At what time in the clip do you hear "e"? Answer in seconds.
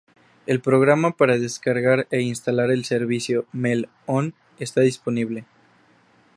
2.09-2.21